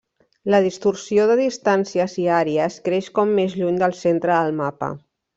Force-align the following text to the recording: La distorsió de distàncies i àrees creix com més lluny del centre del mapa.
La 0.51 0.59
distorsió 0.67 1.25
de 1.31 1.35
distàncies 1.39 2.15
i 2.23 2.27
àrees 2.37 2.77
creix 2.87 3.09
com 3.19 3.35
més 3.41 3.53
lluny 3.61 3.77
del 3.83 3.93
centre 4.03 4.39
del 4.39 4.57
mapa. 4.63 4.91